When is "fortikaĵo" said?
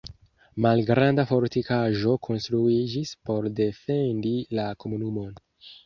1.33-2.15